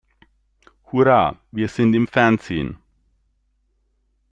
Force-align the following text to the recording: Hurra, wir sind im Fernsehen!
Hurra, 0.91 1.37
wir 1.51 1.67
sind 1.67 1.93
im 1.93 2.07
Fernsehen! 2.07 2.79